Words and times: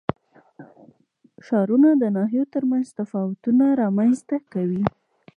ښارونه 1.45 1.89
د 2.01 2.03
ناحیو 2.17 2.51
ترمنځ 2.53 2.87
تفاوتونه 2.99 3.65
رامنځ 3.81 4.17
ته 4.29 4.37
کوي. 4.53 4.83